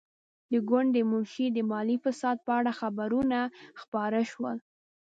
[0.51, 3.39] د ګوند د منشي د مالي فساد په اړه خبرونه
[3.81, 4.57] خپاره شول.